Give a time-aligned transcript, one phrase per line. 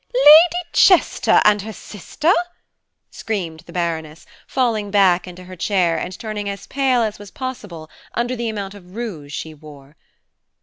[0.15, 2.33] "Lady Chester and her sister!"
[3.11, 7.87] screamed the Baroness, falling back into her chair, and turning as pale as was possible
[8.15, 9.95] under the amount of rouge she wore.